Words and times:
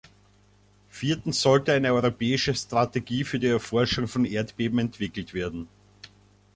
Viertens 0.89 1.41
sollte 1.41 1.73
eine 1.73 1.93
europäische 1.93 2.55
Strategie 2.55 3.23
für 3.23 3.37
die 3.37 3.45
Erforschung 3.45 4.07
von 4.07 4.25
Erdbeben 4.25 4.79
entwickelt 4.79 5.35
werden. 5.35 5.67